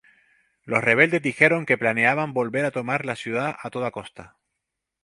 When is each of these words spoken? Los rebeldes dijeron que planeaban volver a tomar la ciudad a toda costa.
Los 0.63 0.83
rebeldes 0.83 1.21
dijeron 1.21 1.67
que 1.67 1.77
planeaban 1.77 2.33
volver 2.33 2.65
a 2.65 2.71
tomar 2.71 3.05
la 3.05 3.15
ciudad 3.15 3.55
a 3.61 3.69
toda 3.69 3.91
costa. 3.91 4.35